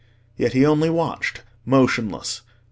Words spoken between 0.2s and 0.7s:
Yet he